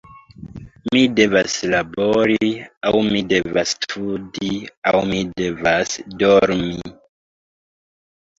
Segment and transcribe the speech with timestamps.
[0.95, 2.49] Mi devas labori,
[2.89, 4.49] aŭ mi devas studi,
[4.93, 6.91] aŭ mi devas dormi.